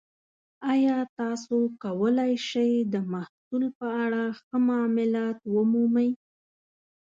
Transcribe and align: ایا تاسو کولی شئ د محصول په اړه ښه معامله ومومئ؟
ایا 0.71 0.97
تاسو 1.19 1.57
کولی 1.83 2.33
شئ 2.49 2.73
د 2.93 2.95
محصول 3.13 3.63
په 3.79 3.87
اړه 4.03 4.23
ښه 4.45 4.57
معامله 4.67 5.25
ومومئ؟ 5.53 6.09